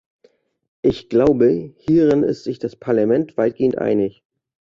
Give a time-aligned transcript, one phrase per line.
[0.81, 4.23] Ich glaube, hierin ist sich das Parlament weitgehend einig.